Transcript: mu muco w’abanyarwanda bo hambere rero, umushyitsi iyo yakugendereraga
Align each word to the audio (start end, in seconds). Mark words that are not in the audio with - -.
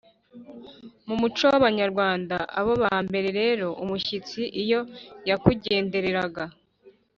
mu 1.07 1.15
muco 1.21 1.43
w’abanyarwanda 1.51 2.35
bo 2.65 2.73
hambere 2.93 3.29
rero, 3.41 3.67
umushyitsi 3.83 4.41
iyo 4.61 4.81
yakugendereraga 5.29 6.43